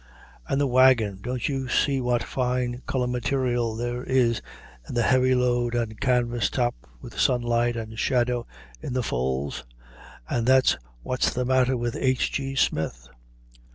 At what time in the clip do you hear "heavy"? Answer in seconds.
5.03-5.35